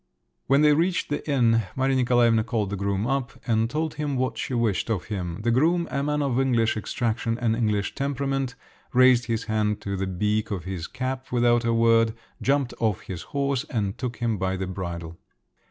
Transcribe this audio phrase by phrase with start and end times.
[0.47, 4.35] When they reached the inn, Maria Nikolaevna called the groom up and told him what
[4.35, 5.41] she wished of him.
[5.43, 8.55] The groom, a man of English extraction and English temperament,
[8.93, 13.21] raised his hand to the beak of his cap without a word, jumped off his
[13.37, 15.19] horse, and took him by the bridle.